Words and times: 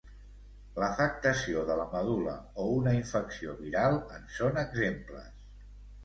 L'afectació 0.83 1.65
de 1.67 1.75
la 1.79 1.83
medul·la 1.91 2.33
o 2.63 2.65
una 2.77 2.93
infecció 2.99 3.53
viral 3.59 3.99
en 4.15 4.25
són 4.39 4.57
exemples. 4.63 5.29